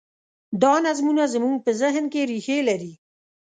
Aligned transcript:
دا 0.61 0.73
نظمونه 0.87 1.23
زموږ 1.33 1.55
په 1.65 1.71
ذهن 1.81 2.05
کې 2.13 2.21
رېښې 2.31 2.59
لري. 2.69 2.93